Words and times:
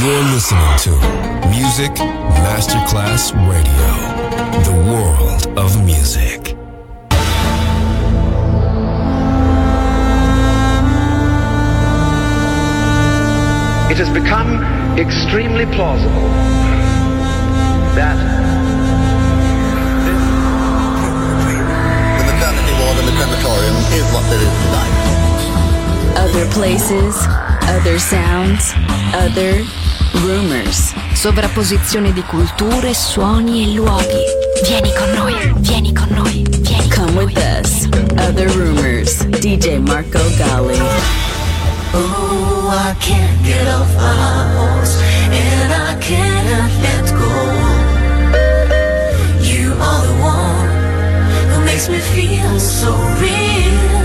You're 0.00 0.22
listening 0.30 0.78
to 0.78 0.90
Music 1.50 1.90
Masterclass 1.90 3.32
Radio, 3.50 3.90
the 4.62 4.76
world 4.92 5.58
of 5.58 5.84
music. 5.84 6.54
It 13.90 13.98
has 13.98 14.08
become 14.10 14.62
extremely 14.96 15.66
plausible 15.74 16.28
that 17.98 18.18
the 22.18 22.24
maternity 22.30 22.72
ward 22.78 22.98
the 23.04 23.12
is 23.98 24.06
what 24.14 24.22
there 24.30 24.42
is 24.46 24.54
tonight. 24.62 24.94
Other 26.18 26.46
places, 26.52 27.16
other 27.66 27.98
sounds, 27.98 28.72
other 29.12 29.64
Rumors, 30.12 30.94
sovrapposizione 31.12 32.12
di 32.12 32.22
culture, 32.22 32.94
suoni 32.94 33.64
e 33.64 33.74
luoghi. 33.74 34.24
Vieni 34.66 34.92
con 34.94 35.10
noi, 35.10 35.52
vieni 35.58 35.92
con 35.92 36.08
noi, 36.10 36.44
vieni 36.58 36.88
Come 36.88 37.12
con 37.12 37.24
with 37.24 37.36
us, 37.36 37.88
Other 38.18 38.48
Rumors, 38.50 39.24
DJ 39.26 39.78
Marco 39.78 40.18
Gali. 40.36 40.78
Oh, 41.94 42.68
I 42.70 42.94
can't 43.00 43.42
get 43.44 43.66
off 43.68 43.94
my 43.96 44.52
horse 44.56 45.00
and 45.30 45.72
I 45.72 45.96
can't 46.00 46.72
let 46.82 47.12
go. 47.12 47.28
You 49.42 49.72
are 49.72 50.02
the 50.06 50.14
one 50.20 50.68
who 51.50 51.64
makes 51.64 51.88
me 51.88 51.98
feel 51.98 52.58
so 52.58 52.92
real. 53.20 53.97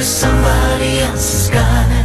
somebody 0.00 0.98
else's 1.00 1.48
god 1.48 1.97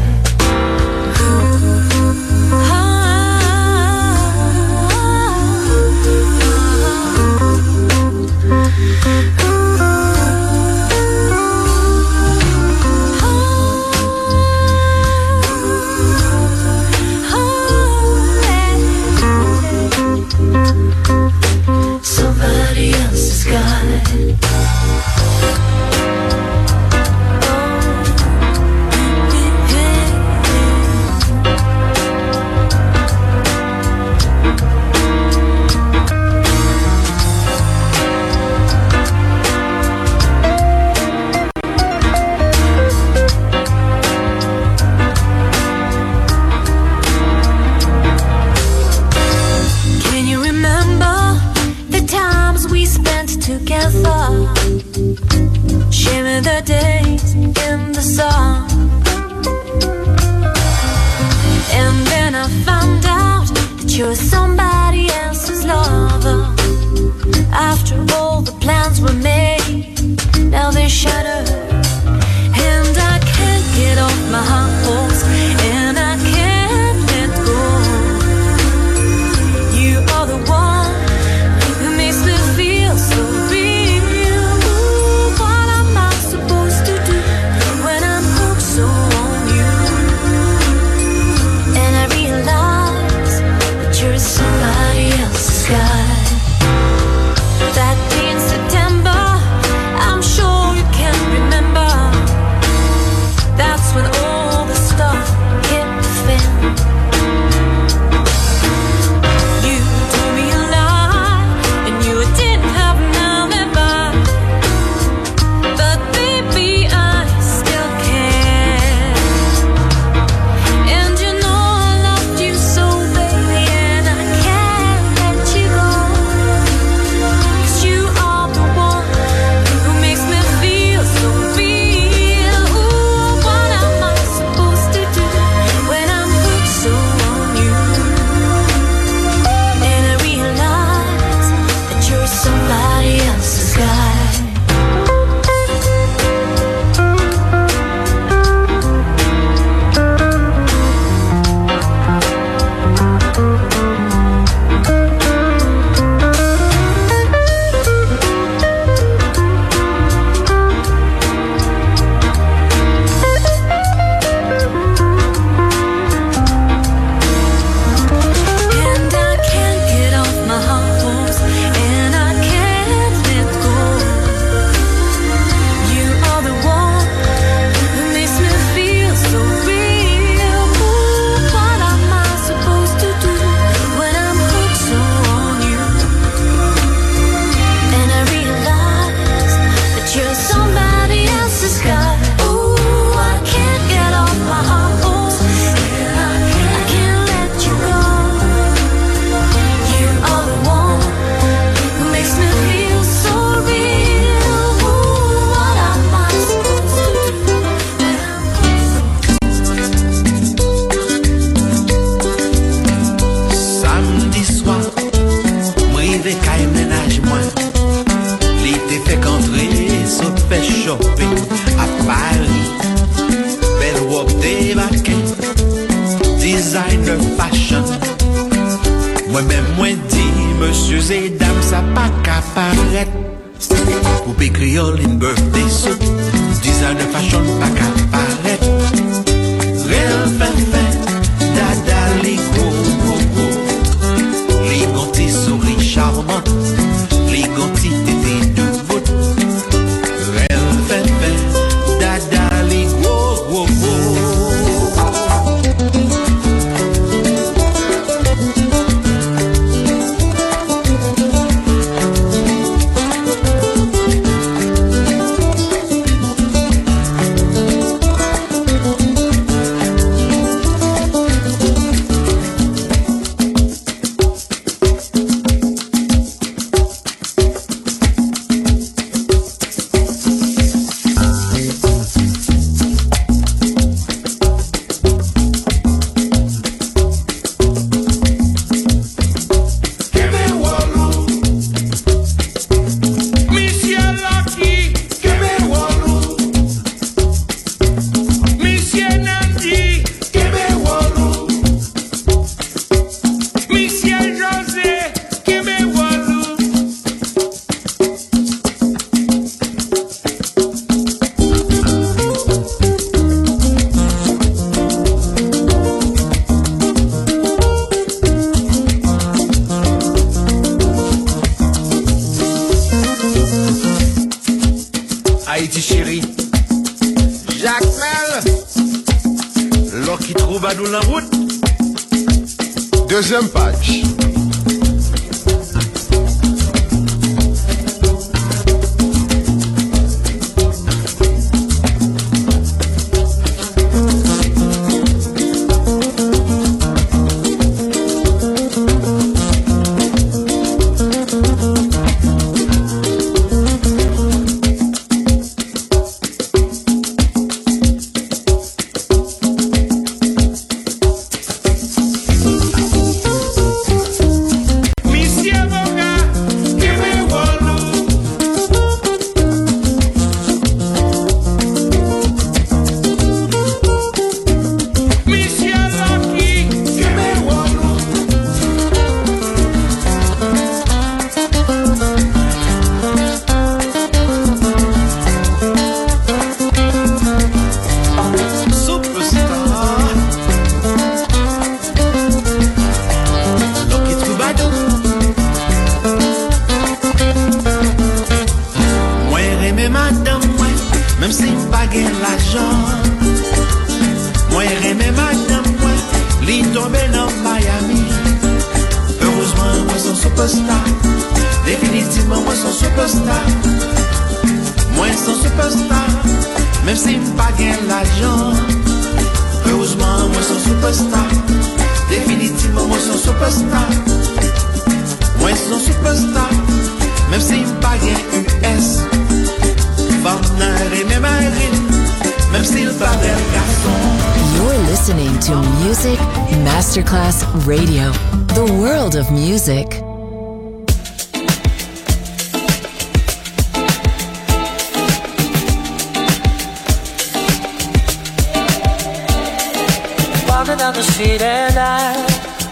Street 451.24 451.42
and 451.42 451.78
I 451.78 452.16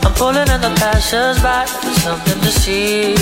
I'm 0.03 0.13
pulling 0.13 0.49
in 0.49 0.59
the 0.59 0.73
passers-by 0.75 1.65
There's 1.83 2.01
something 2.03 2.39
to 2.41 2.51
see. 2.51 3.13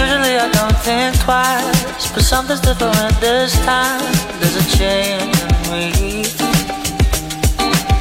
Usually 0.00 0.34
I 0.44 0.48
don't 0.52 0.76
think 0.84 1.18
twice 1.24 2.12
But 2.12 2.24
something's 2.24 2.60
different 2.60 3.14
this 3.20 3.54
time. 3.64 4.02
There's 4.38 4.56
a 4.56 4.66
change 4.76 5.36
in 5.44 5.54
me. 5.72 6.24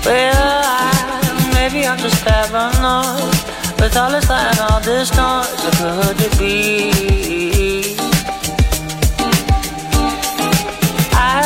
Well, 0.04 0.62
I, 0.66 0.92
maybe 1.54 1.88
I'm 1.88 2.00
just 2.00 2.20
paranoid. 2.26 3.36
With 3.80 3.96
all 3.96 4.12
this 4.12 4.28
light 4.30 4.52
and 4.52 4.60
all 4.68 4.82
this 4.82 5.16
noise 5.16 5.64
Or 5.82 6.14
could 6.14 6.38
be 6.38 7.87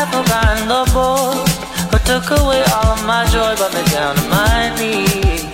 I 0.01 0.05
have 0.05 0.65
the 0.67 0.83
boy 0.97 1.45
who 1.91 1.97
took 2.09 2.31
away 2.31 2.63
all 2.73 2.97
of 2.97 3.05
my 3.05 3.23
joy, 3.29 3.53
brought 3.55 3.71
me 3.71 3.83
down 3.93 4.15
to 4.15 4.23
my 4.33 4.73
knees. 4.81 5.45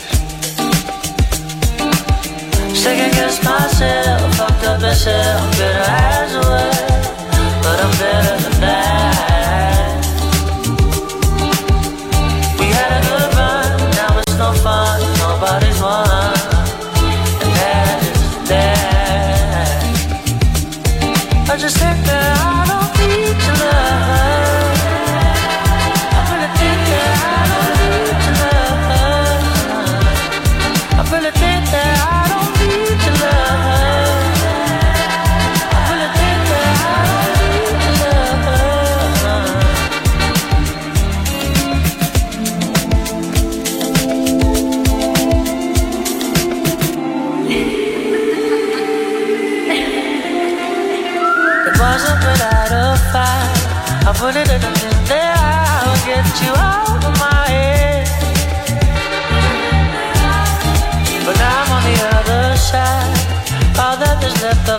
Second 2.73 3.11
guess 3.11 3.43
myself, 3.43 4.35
fucked 4.37 4.63
up 4.63 4.79
myself, 4.79 5.41
I'm 5.43 5.51
bitter 5.51 5.83
as 5.83 6.31
well, 6.31 6.71
but 7.61 7.77
I'm 7.83 7.91
better 7.99 8.35
than 8.43 8.55
that. 8.63 9.99
We 12.57 12.67
had 12.71 12.91
a 12.95 13.01
good 13.03 13.29
run, 13.35 13.67
now 13.99 14.17
it's 14.17 14.37
no 14.39 14.49
fun, 14.63 14.97
nobody's 15.19 15.79
won, 15.81 16.07
and. 17.51 18.07
I 21.49 21.55
just 21.59 21.77
think 21.77 21.97
that 22.05 22.16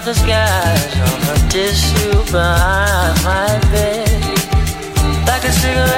the 0.09 0.15
skies 0.15 0.95
on 0.95 1.21
the 1.29 1.49
tissue 1.51 2.33
behind 2.33 3.23
my 3.25 3.59
bed. 3.71 4.09
Like 5.27 5.45
a 5.45 5.53
cigarette. 5.53 5.98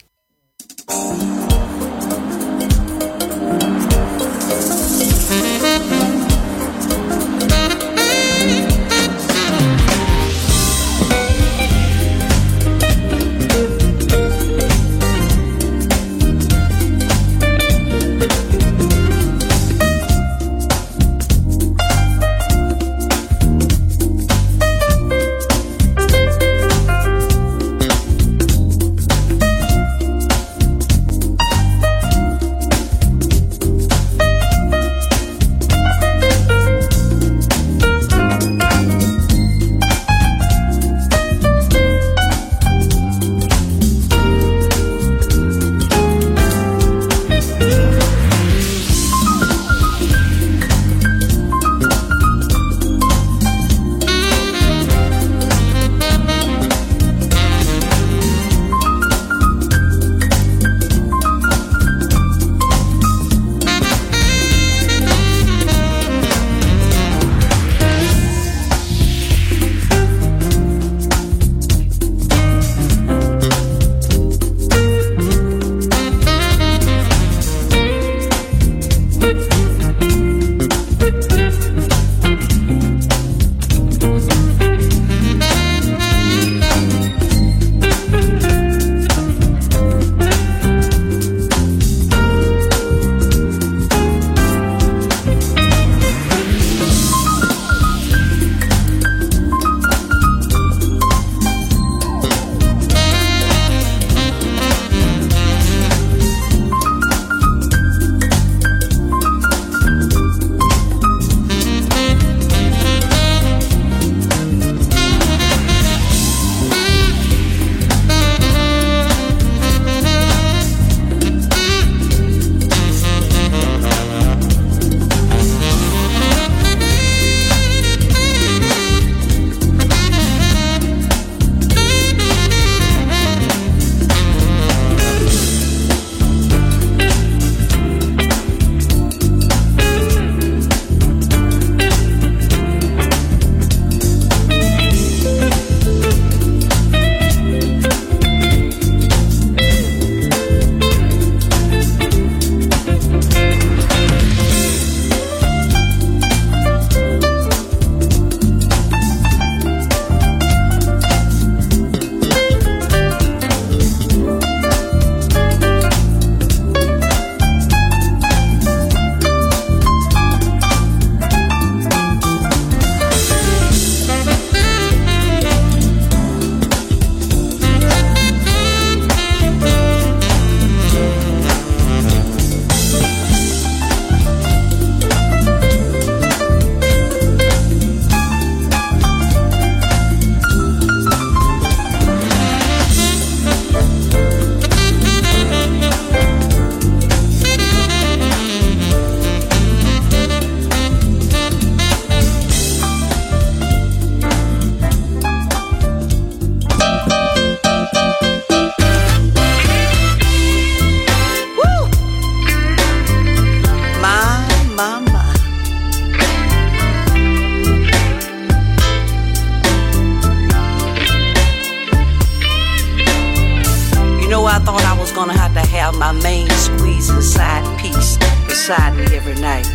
Know, 224.41 224.47
I 224.47 224.57
thought 224.57 224.83
I 224.83 224.99
was 224.99 225.11
gonna 225.11 225.37
have 225.37 225.53
to 225.53 225.59
have 225.59 225.93
my 225.99 226.13
main 226.13 226.49
squeezing 226.49 227.21
side 227.21 227.63
piece 227.79 228.17
beside 228.47 228.95
me 228.97 229.03
every 229.15 229.35
night. 229.35 229.67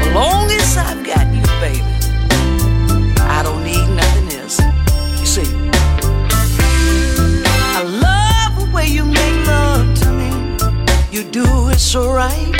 As 0.00 0.08
long 0.14 0.50
as 0.50 0.78
I've 0.78 1.04
got 1.04 1.26
you, 1.34 1.42
baby, 1.60 1.84
I 3.20 3.42
don't 3.42 3.62
need 3.62 3.88
nothing 3.94 4.28
else. 4.40 4.58
You 5.20 5.26
see, 5.26 5.48
I 7.76 7.82
love 8.08 8.52
the 8.58 8.74
way 8.74 8.86
you 8.86 9.04
make 9.04 9.46
love 9.46 9.94
to 10.00 10.08
me. 10.12 10.30
You 11.12 11.22
do 11.30 11.68
it 11.68 11.78
so 11.78 12.10
right. 12.10 12.54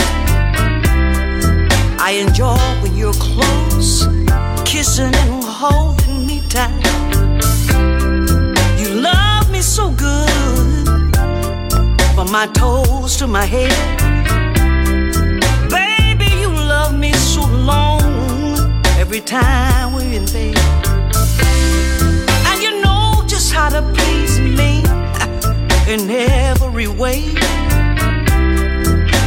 I 1.98 2.18
enjoy 2.20 2.58
when 2.82 2.94
you're 2.94 3.14
close, 3.14 4.06
kissing 4.66 5.14
and 5.14 5.42
holding 5.42 6.26
me 6.26 6.42
tight. 6.50 6.95
Me 9.56 9.62
so 9.62 9.90
good, 9.90 11.14
from 12.14 12.30
my 12.30 12.46
toes 12.52 13.16
to 13.16 13.26
my 13.26 13.46
head. 13.46 13.72
Baby, 15.70 16.30
you 16.42 16.50
love 16.50 16.92
me 16.94 17.14
so 17.14 17.40
long, 17.72 18.02
every 18.98 19.22
time 19.22 19.94
we're 19.94 20.12
in 20.12 20.26
bed. 20.26 20.58
And 22.48 22.62
you 22.62 22.82
know 22.82 23.22
just 23.26 23.50
how 23.54 23.70
to 23.70 23.80
please 23.94 24.38
me 24.40 24.84
in 25.92 26.10
every 26.10 26.88
way. 26.88 27.20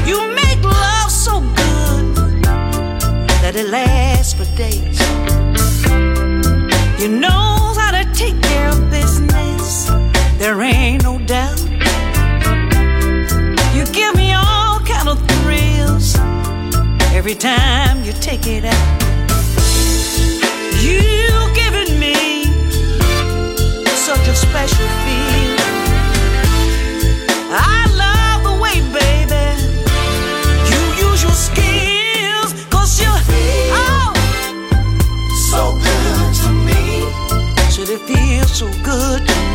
You 0.06 0.18
make 0.36 0.62
love 0.64 1.10
so 1.10 1.42
good 1.42 2.16
that 3.42 3.54
it 3.56 3.68
lasts 3.70 4.34
for 4.34 4.46
days. 4.56 5.00
You 7.02 7.08
know 7.08 7.74
how 7.80 7.92
to 7.92 8.04
take 8.14 8.40
care 8.44 8.70
of 8.70 8.92
business, 8.92 9.09
there 10.40 10.62
ain't 10.62 11.04
no 11.04 11.20
doubt. 11.20 11.60
You 13.76 13.84
give 13.92 14.16
me 14.16 14.34
all 14.34 14.80
kind 14.80 15.10
of 15.10 15.20
thrills 15.32 16.16
every 17.14 17.36
time 17.36 18.04
you 18.06 18.14
take 18.14 18.48
it 18.48 18.64
out. 18.64 19.04
You 20.82 21.04
giving 21.54 22.00
me 22.00 22.46
such 24.08 24.26
a 24.30 24.36
special 24.36 24.88
feel. 25.04 25.58
I 27.52 27.84
love 28.04 28.44
the 28.48 28.56
way, 28.64 28.80
baby, 28.96 29.46
you 30.72 30.80
use 31.06 31.22
your 31.22 31.38
skills, 31.48 32.54
cause 32.70 33.02
you're 33.02 33.22
oh, 33.76 34.14
so 35.52 35.74
good 35.84 36.34
to 36.44 36.50
me. 36.68 37.70
Should 37.70 37.90
it 37.90 38.00
feel 38.08 38.46
so 38.46 38.72
good 38.84 39.49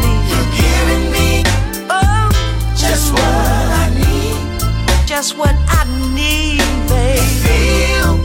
just 5.06 5.36
what 5.36 5.54
I 5.68 5.84
need, 6.14 6.60
baby. 6.88 8.23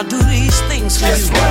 I'll 0.00 0.08
do 0.08 0.16
these 0.22 0.58
things 0.62 0.98
for 0.98 1.08
you. 1.08 1.49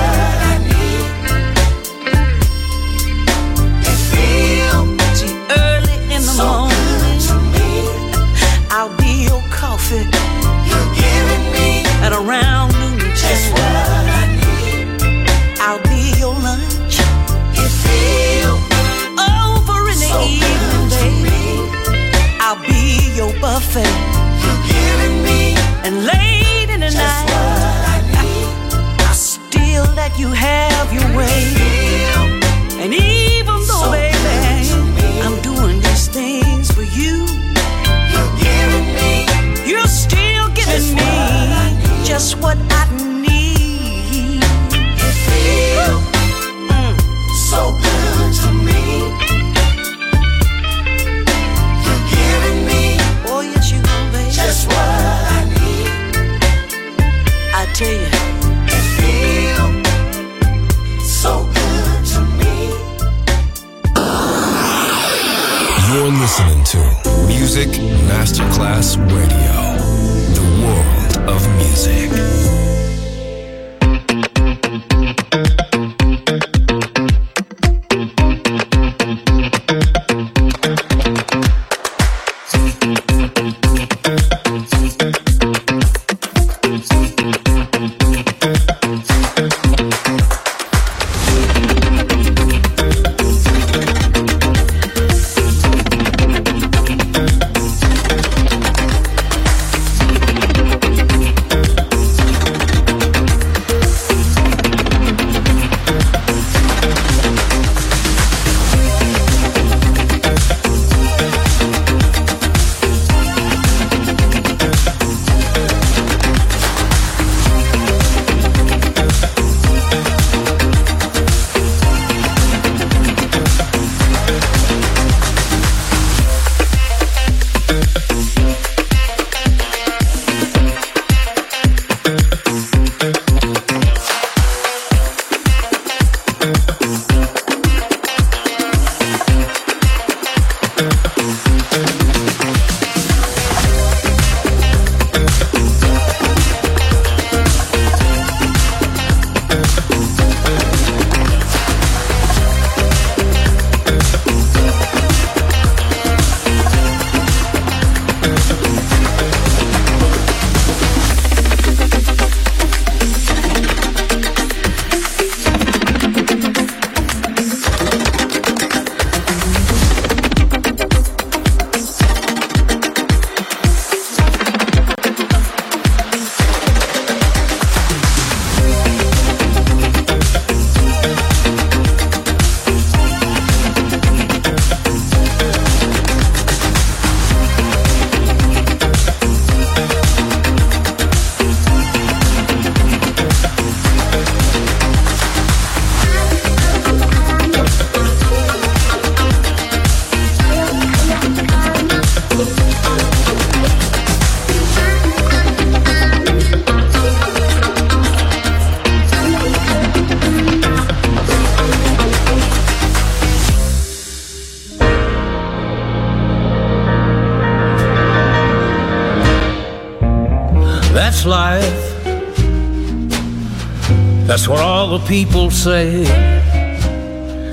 The 224.90 224.98
people 225.06 225.52
say. 225.52 226.02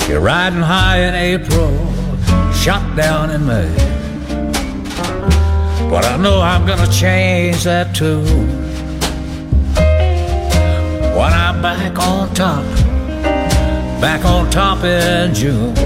You're 0.09 0.21
riding 0.21 0.59
high 0.59 1.01
in 1.01 1.13
April, 1.13 1.71
shot 2.51 2.95
down 2.95 3.29
in 3.29 3.45
May. 3.45 3.69
But 5.87 6.03
I 6.05 6.17
know 6.17 6.41
I'm 6.41 6.65
gonna 6.65 6.91
change 6.91 7.63
that 7.65 7.93
too. 7.93 8.21
When 11.15 11.31
I'm 11.45 11.61
back 11.61 11.99
on 11.99 12.33
top, 12.33 12.65
back 14.01 14.25
on 14.25 14.49
top 14.49 14.83
in 14.83 15.35
June. 15.35 15.77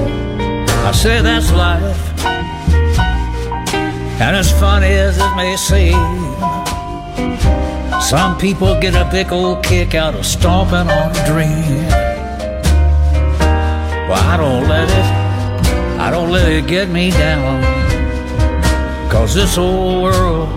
I 0.87 0.93
say 0.93 1.21
that's 1.21 1.51
life. 1.51 2.01
And 4.21 4.37
as 4.37 4.51
funny 4.57 4.87
as 4.87 5.17
it 5.17 5.35
may 5.35 5.57
seem, 5.57 6.20
some 8.01 8.37
people 8.37 8.77
get 8.79 8.95
a 8.95 9.07
big 9.11 9.31
old 9.31 9.63
kick 9.63 9.95
out 9.95 10.15
of 10.15 10.25
stomping 10.25 10.89
on 10.89 11.15
a 11.15 11.25
dream. 11.25 11.87
Well, 14.09 14.23
I 14.33 14.35
don't 14.37 14.67
let 14.67 14.89
it, 14.89 15.99
I 15.99 16.09
don't 16.11 16.31
let 16.31 16.51
it 16.51 16.67
get 16.67 16.89
me 16.89 17.11
down. 17.11 17.61
Cause 19.09 19.33
this 19.33 19.57
old 19.57 20.03
world 20.03 20.49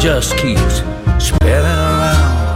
just 0.00 0.36
keeps 0.38 0.82
spinning 1.18 1.64
around. 1.64 2.46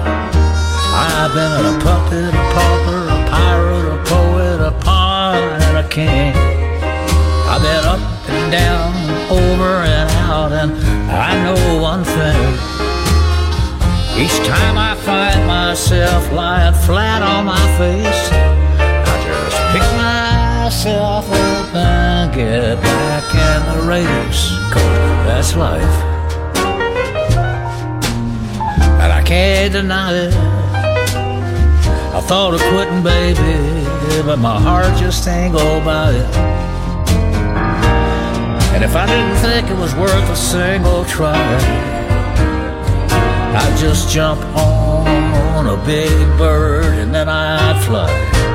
I've 0.92 1.32
been 1.34 1.66
a 1.66 1.78
puppet, 1.84 2.34
a 2.34 2.44
pauper, 2.54 3.02
a 3.08 3.30
pirate, 3.30 3.94
a 3.94 4.04
poet, 4.04 4.60
a 4.60 4.72
pawn, 4.80 5.36
and 5.36 5.78
a 5.78 5.88
king. 5.88 6.34
I've 7.46 7.62
been 7.62 7.84
up 7.84 8.00
and 8.28 8.50
down, 8.50 8.92
over 9.30 9.82
and 9.84 10.10
out, 10.10 10.52
and 10.52 10.72
I 11.10 11.30
know 11.44 11.82
one 11.82 12.04
thing. 12.04 12.49
Each 14.20 14.36
time 14.46 14.76
I 14.76 14.94
find 14.96 15.46
myself 15.46 16.30
lying 16.30 16.74
flat 16.74 17.22
on 17.22 17.46
my 17.46 17.66
face, 17.78 18.28
I 19.08 19.16
just 19.24 19.56
pick 19.72 19.86
myself 19.96 21.24
up 21.30 21.74
and 21.74 22.34
get 22.34 22.76
back 22.82 23.24
in 23.34 23.60
the 23.72 23.88
race. 23.88 24.42
Cause 24.72 24.82
that's 25.24 25.56
life. 25.56 25.96
And 29.00 29.10
I 29.10 29.22
can't 29.24 29.72
deny 29.72 30.12
it. 30.12 30.34
I 32.12 32.20
thought 32.20 32.52
of 32.52 32.60
quitting, 32.60 33.02
baby, 33.02 33.86
but 34.26 34.36
my 34.36 34.60
heart 34.60 34.98
just 34.98 35.26
ain't 35.28 35.54
go 35.54 35.82
by 35.82 36.10
it. 36.10 36.36
And 38.74 38.84
if 38.84 38.94
I 38.94 39.06
didn't 39.06 39.36
think 39.36 39.70
it 39.70 39.78
was 39.80 39.94
worth 39.94 40.28
a 40.28 40.36
single 40.36 41.06
try, 41.06 41.99
I'd 43.52 43.76
just 43.78 44.08
jump 44.08 44.40
on 44.56 45.66
a 45.66 45.76
big 45.84 46.10
bird 46.38 46.98
and 46.98 47.14
then 47.14 47.28
I'd 47.28 47.82
fly. 47.84 48.49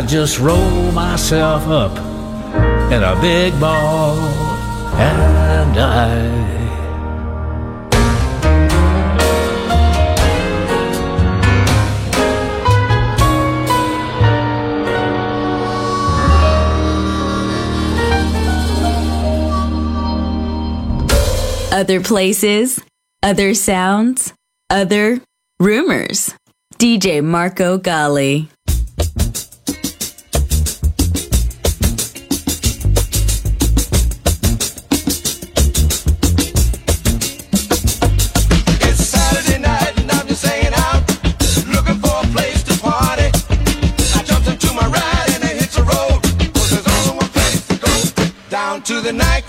I 0.00 0.06
just 0.06 0.38
roll 0.38 0.92
myself 0.92 1.68
up 1.68 1.94
in 2.90 3.02
a 3.02 3.20
big 3.20 3.52
ball 3.60 4.16
and 4.96 5.74
die. 5.74 6.30
Other 21.70 22.00
places, 22.00 22.80
other 23.22 23.52
sounds, 23.52 24.32
other 24.70 25.20
rumors. 25.58 26.34
DJ 26.78 27.22
Marco 27.22 27.76
Gally. 27.76 28.49
To 48.90 49.00
the 49.00 49.12
nightclub. 49.12 49.39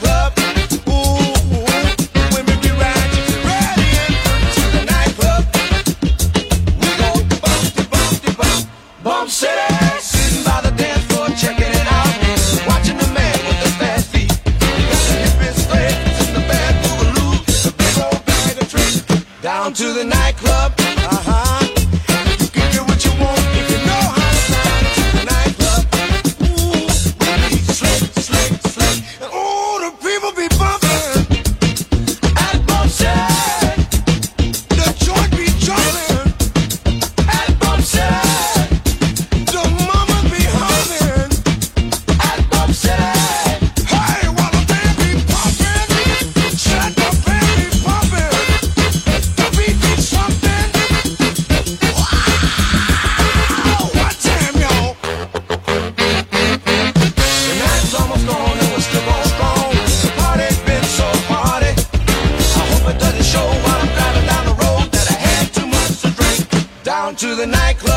To 67.22 67.36
the 67.36 67.46
nightclub. 67.46 67.91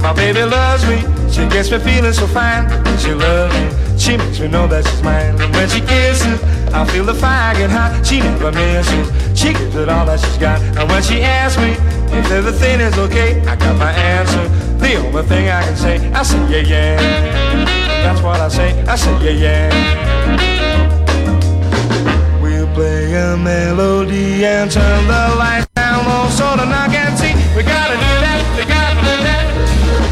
My 0.00 0.12
baby 0.12 0.42
loves 0.44 0.86
me, 0.86 1.00
she 1.30 1.46
gets 1.48 1.70
me 1.70 1.78
feeling 1.78 2.12
so 2.12 2.26
fine. 2.26 2.64
She 2.98 3.12
loves 3.12 3.52
me, 3.52 3.98
she 3.98 4.16
makes 4.16 4.38
me 4.40 4.48
know 4.48 4.66
that 4.68 4.86
she's 4.86 5.02
mine. 5.02 5.34
And 5.40 5.52
when 5.52 5.68
she 5.68 5.80
kisses, 5.80 6.40
I 6.72 6.84
feel 6.86 7.04
the 7.04 7.12
fire 7.12 7.54
get 7.54 7.70
hot. 7.70 8.06
She 8.06 8.20
never 8.20 8.52
misses, 8.52 9.10
she 9.38 9.52
gives 9.52 9.74
it 9.74 9.88
all 9.88 10.06
that 10.06 10.20
she's 10.20 10.38
got. 10.38 10.62
And 10.78 10.88
when 10.88 11.02
she 11.02 11.22
asks 11.22 11.60
me 11.60 11.72
if 12.16 12.30
everything 12.30 12.80
is 12.80 12.96
okay, 12.98 13.40
I 13.46 13.56
got 13.56 13.76
my 13.76 13.90
answer. 13.90 14.48
The 14.78 14.94
only 14.96 15.22
thing 15.24 15.48
I 15.50 15.62
can 15.62 15.76
say, 15.76 16.12
I 16.12 16.22
say 16.22 16.38
yeah 16.48 16.62
yeah. 16.72 16.96
That's 18.04 18.22
what 18.22 18.40
I 18.40 18.48
say, 18.48 18.80
I 18.86 18.94
say 18.94 19.12
yeah 19.24 19.42
yeah. 19.44 19.68
We'll 22.40 22.72
play 22.74 23.12
a 23.14 23.36
melody 23.36 24.44
and 24.44 24.70
turn 24.70 25.06
the 25.08 25.34
lights 25.36 25.66
down 25.74 26.06
low 26.06 26.28
so 26.30 26.56
the 26.56 26.64
knock 26.64 27.18
see. 27.18 27.25
We 27.56 27.62
gotta 27.62 27.94
do 27.96 28.12
that, 28.20 28.44
we 28.52 28.64
gotta 28.68 29.00
do 29.00 29.16
that. 29.24 29.44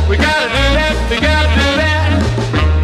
We 0.09 0.17
gotta 0.17 0.49
do 0.49 0.65
that, 0.81 0.97
we 1.11 1.21
gotta 1.21 1.53
do 1.53 1.69
that. 1.77 2.09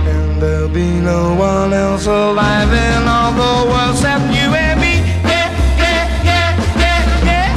And 0.04 0.36
there'll 0.42 0.68
be 0.68 1.00
no 1.00 1.34
one 1.34 1.72
else 1.72 2.04
alive 2.04 2.68
in 2.68 3.08
all 3.08 3.32
the 3.32 3.70
world 3.72 3.96
except 3.96 4.20
you 4.28 4.52
and 4.52 4.78
me. 4.78 5.00
Yeah, 5.24 5.48
yeah, 5.80 6.12
yeah, 6.28 6.52
yeah, 6.76 7.48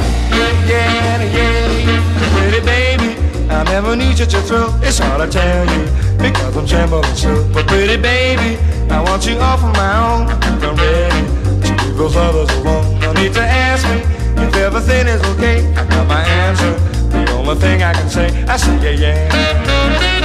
yeah, 0.64 1.20
yeah, 1.28 1.84
yeah. 1.84 2.40
Pretty 2.40 2.64
baby, 2.64 3.20
I 3.52 3.64
never 3.64 3.94
knew 3.94 4.16
such 4.16 4.32
a 4.32 4.40
thrill. 4.40 4.72
It's 4.80 4.98
hard 4.98 5.20
to 5.20 5.28
tell 5.28 5.66
you 5.76 5.84
because 6.16 6.56
I'm 6.56 6.66
trembling 6.66 7.04
still. 7.14 7.44
But 7.52 7.66
pretty 7.66 8.00
baby, 8.00 8.56
I 8.88 9.02
want 9.04 9.26
you 9.26 9.36
all 9.36 9.58
for 9.58 9.72
my 9.76 9.92
own. 10.08 10.22
I'm 10.40 10.74
ready 10.74 11.20
to 11.68 11.84
leave 11.84 11.98
those 11.98 12.16
others 12.16 12.48
alone. 12.56 12.98
No 13.00 13.12
need 13.12 13.34
to 13.34 13.42
ask 13.44 13.84
me 13.92 14.23
everything 14.76 15.06
is 15.06 15.22
okay. 15.22 15.72
I 15.74 15.84
got 15.86 16.08
my 16.08 16.20
answer. 16.22 16.72
The 17.10 17.30
only 17.32 17.54
thing 17.54 17.82
I 17.82 17.92
can 17.92 18.08
say, 18.10 18.26
I 18.44 18.56
say 18.56 18.74
yeah 18.82 18.90
yeah. 18.90 19.28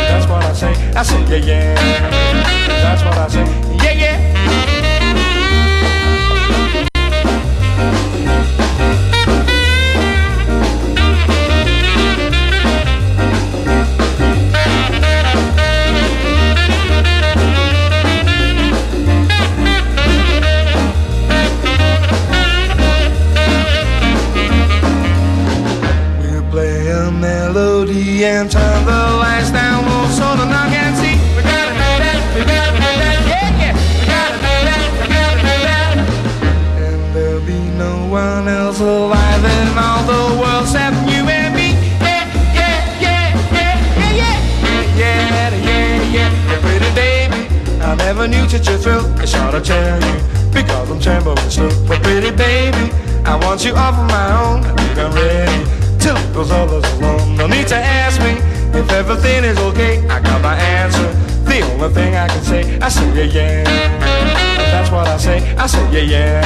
That's 0.10 0.28
what 0.28 0.44
I 0.44 0.54
say. 0.54 0.74
I 0.94 1.04
say 1.04 1.22
yeah 1.30 1.46
yeah. 1.46 2.68
That's 2.82 3.04
what 3.04 3.16
I 3.16 3.28
say. 3.28 3.46
Yeah 3.86 3.92
yeah. 3.92 4.29
Melody 28.30 28.50
turn 28.50 28.86
the 28.86 29.18
lights 29.18 29.52
down 29.52 29.86
low 29.86 30.08
so 30.10 30.36
the 30.38 30.46
knock 30.46 30.70
can 30.70 30.94
see. 30.96 31.16
We 31.36 31.42
gotta 31.42 31.74
do 31.74 31.92
that, 32.04 32.20
we 32.36 32.42
gotta 32.46 32.78
do 32.78 32.92
that, 33.02 33.20
yeah, 33.26 33.62
yeah. 33.62 33.74
We 34.00 34.06
gotta 34.06 34.38
do 34.38 34.56
that, 34.70 34.86
we 35.02 35.06
gotta 35.18 35.42
do 35.50 35.58
that. 35.70 35.96
And 36.78 37.16
there'll 37.16 37.46
be 37.46 37.60
no 37.78 38.08
one 38.08 38.48
else 38.48 38.80
alive 38.80 39.44
in 39.44 39.78
all 39.78 40.04
the 40.04 40.42
world 40.42 40.64
except 40.64 40.96
you 41.10 41.26
and 41.28 41.56
me. 41.56 41.70
Yeah, 42.02 42.26
yeah, 42.54 43.02
yeah, 43.02 43.26
yeah, 43.52 43.76
yeah, 43.98 44.22
yeah. 44.22 44.38
Yeah, 44.96 45.50
yeah, 45.58 46.14
yeah, 46.14 46.32
yeah. 46.50 46.60
Pretty 46.62 46.92
baby, 46.94 47.48
I 47.82 47.96
never 47.96 48.28
knew 48.28 48.48
such 48.48 48.68
a 48.68 48.78
thrill. 48.78 49.06
It's 49.20 49.34
hard 49.34 49.64
to 49.64 49.74
you 50.06 50.54
because 50.54 50.90
I'm 50.92 51.00
trembling 51.00 51.38
still. 51.50 51.72
But 51.88 52.04
pretty 52.04 52.32
baby, 52.32 52.92
I 53.26 53.36
want 53.44 53.66
you 53.66 53.74
all 53.76 53.94
for 53.94 54.06
my 54.06 54.28
own. 54.42 54.60
I 54.66 54.76
think 54.76 54.98
I'm 55.00 55.14
ready 55.14 55.79
leave 56.06 56.34
those 56.34 56.52
others 56.52 56.84
alone. 56.94 57.36
No 57.38 57.48
need 57.48 57.68
to 57.68 57.76
ask 57.76 58.20
me 58.22 58.32
if 58.80 58.90
everything 58.92 59.44
is 59.44 59.58
okay. 59.58 60.06
I 60.08 60.20
got 60.22 60.42
my 60.42 60.56
answer. 60.56 61.12
The 61.46 61.62
only 61.62 61.90
thing 61.94 62.16
I 62.16 62.28
can 62.28 62.44
say, 62.44 62.80
I 62.80 62.90
say 62.90 63.08
yeah 63.16 63.24
yeah. 63.24 63.64
That's 64.72 64.92
what 64.92 65.08
I 65.08 65.18
say. 65.18 65.56
I 65.56 65.68
say 65.68 65.84
yeah 65.92 66.02
yeah. 66.02 66.42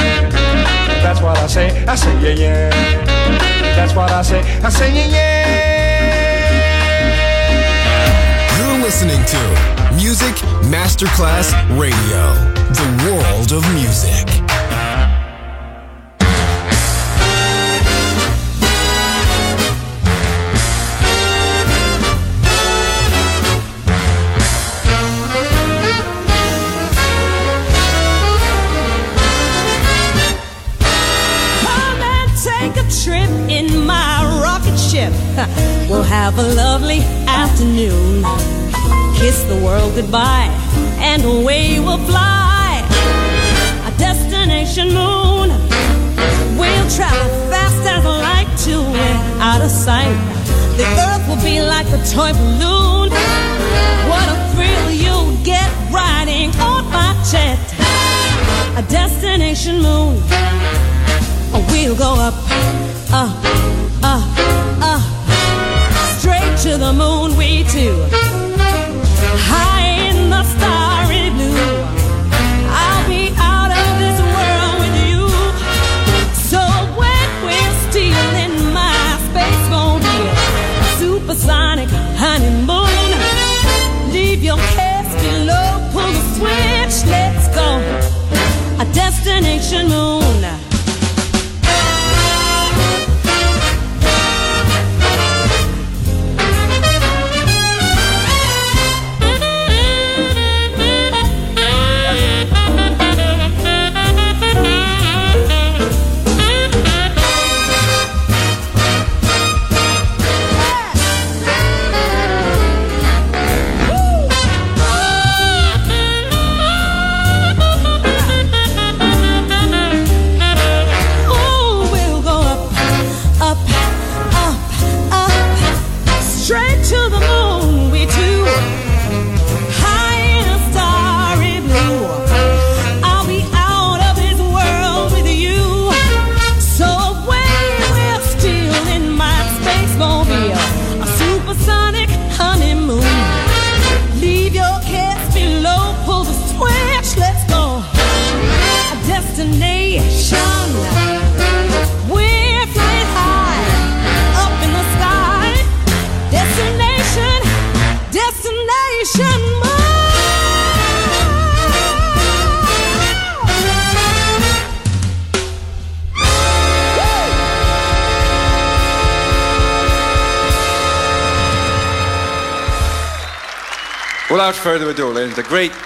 That's 1.02 1.20
what 1.20 1.36
I 1.38 1.46
say. 1.46 1.84
I 1.86 1.94
say 1.94 2.14
yeah 2.22 2.34
yeah. 2.34 2.70
That's 3.76 3.94
what 3.94 4.10
I 4.10 4.22
say. 4.22 4.40
I 4.62 4.68
say 4.70 4.92
yeah 4.94 5.06
yeah. 5.16 5.84
You're 8.58 8.82
listening 8.82 9.22
to 9.26 9.38
Music 9.94 10.34
Masterclass 10.70 11.52
Radio, 11.78 12.34
the 12.72 12.86
world 13.04 13.52
of 13.52 13.62
music. 13.74 14.43
We'll 35.88 36.02
have 36.02 36.38
a 36.38 36.42
lovely 36.42 37.00
afternoon. 37.26 38.24
Kiss 39.16 39.42
the 39.44 39.60
world 39.64 39.94
goodbye, 39.94 40.50
and 40.98 41.24
away 41.24 41.80
we'll 41.80 42.04
fly. 42.06 42.82
A 43.86 43.98
destination 43.98 44.88
moon. 44.88 45.50
We'll 46.58 46.88
travel 46.90 47.28
fast 47.50 47.82
as 47.94 48.04
light 48.04 48.50
to 48.64 48.76
and 48.80 49.40
out 49.40 49.60
of 49.60 49.70
sight. 49.70 50.16
The 50.76 50.84
earth 50.84 51.28
will 51.28 51.42
be 51.42 51.60
like 51.62 51.86
a 51.88 52.00
toy 52.14 52.32
balloon. 52.32 53.10
What 54.10 54.26
a 54.34 54.36
thrill 54.52 54.90
you'll 54.90 55.36
get 55.44 55.70
riding 55.92 56.50
on 56.60 56.84
my 56.90 57.12
jet. 57.30 57.58
A 58.76 58.82
destination 58.88 59.82
moon. 59.82 60.22
We'll 61.70 61.96
go 61.96 62.14
up, 62.14 62.34
up, 63.12 63.36
up, 64.02 64.82
up, 64.82 65.13
straight 65.13 65.13
to 66.74 66.80
the 66.80 66.92
moon. 66.92 67.36
We 67.36 67.64
two, 67.64 68.23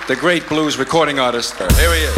the 0.09 0.17
great 0.17 0.49
blues 0.49 0.79
recording 0.79 1.19
artist. 1.19 1.55
Here 1.59 1.95
he 1.95 2.01
is. 2.01 2.18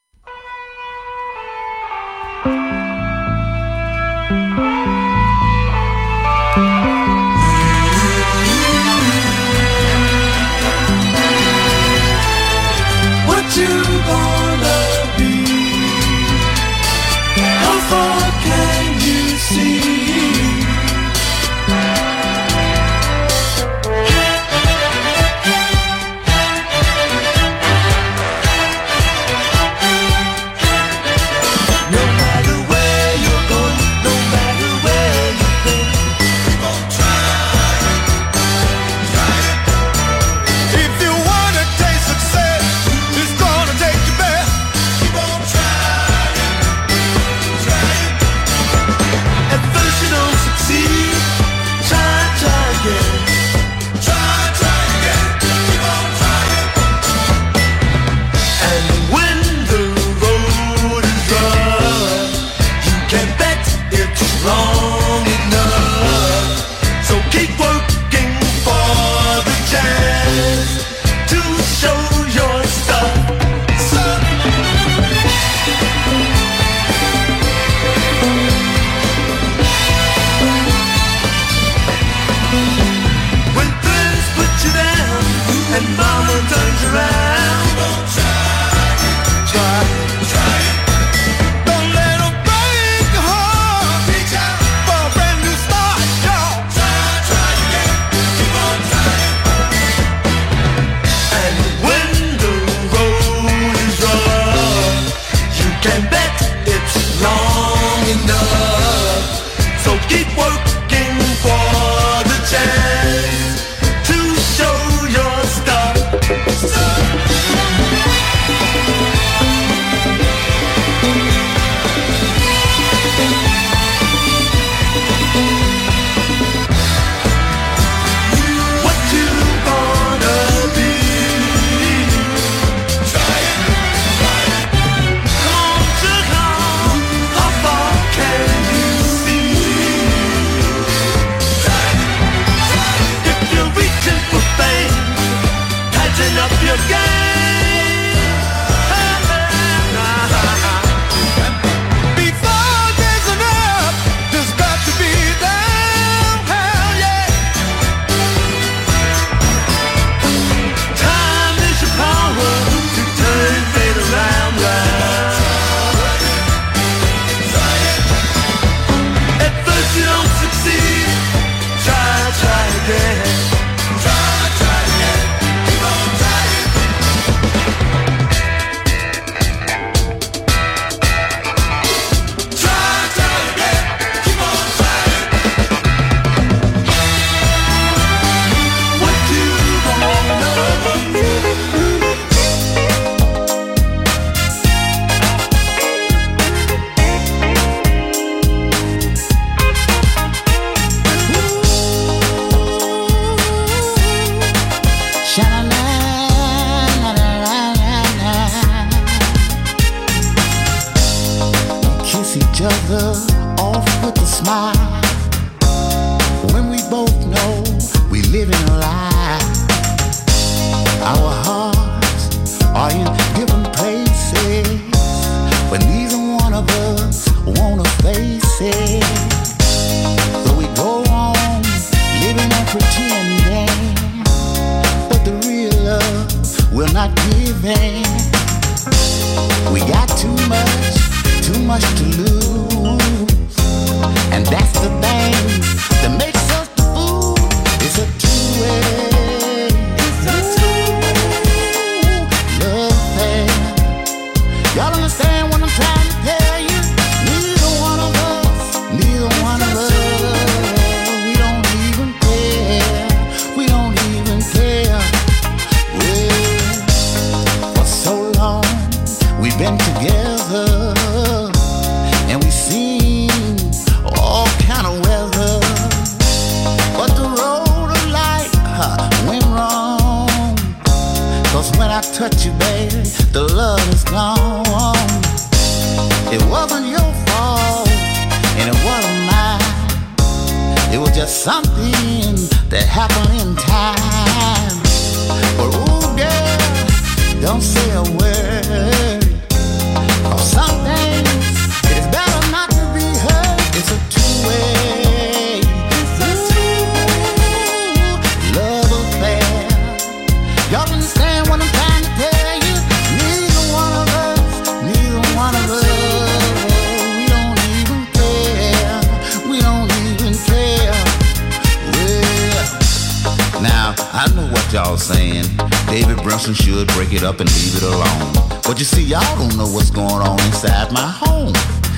pick 327.11 327.21
it 327.21 327.25
up 327.25 327.39
and 327.41 327.49
leave 327.55 327.75
it 327.75 327.83
alone. 327.83 328.33
But 328.63 328.79
you 328.79 328.85
see, 328.85 329.03
y'all 329.03 329.35
don't 329.37 329.57
know 329.57 329.67
what's 329.67 329.89
going 329.89 330.21
on 330.23 330.39
inside 330.47 330.91
my 330.93 331.07
home. 331.07 331.53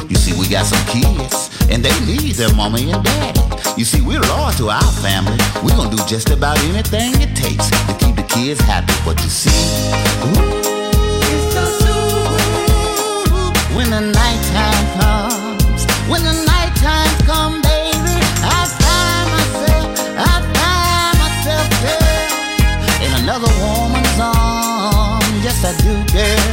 You 0.09 0.15
see, 0.15 0.33
we 0.39 0.47
got 0.47 0.65
some 0.65 0.83
kids, 0.87 1.49
and 1.69 1.83
they 1.85 1.93
need 2.05 2.35
their 2.35 2.53
mommy 2.55 2.91
and 2.91 3.03
daddy. 3.03 3.41
You 3.77 3.85
see, 3.85 4.01
we're 4.01 4.21
loyal 4.21 4.51
to 4.53 4.69
our 4.69 4.91
family. 5.03 5.37
We're 5.63 5.75
gonna 5.75 5.95
do 5.95 6.01
just 6.07 6.29
about 6.29 6.57
anything 6.65 7.13
it 7.21 7.35
takes 7.35 7.69
to 7.69 7.93
keep 7.99 8.15
the 8.15 8.25
kids 8.27 8.59
happy. 8.61 8.93
But 9.05 9.21
you 9.21 9.29
see, 9.29 9.53
ooh, 10.25 10.53
when 13.75 13.89
the 13.91 14.01
nighttime 14.01 14.85
comes, 14.99 15.85
when 16.09 16.23
the 16.23 16.42
you, 25.83 26.05
girl. 26.13 26.52